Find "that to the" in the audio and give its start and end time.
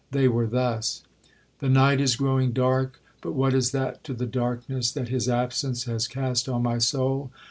3.69-4.25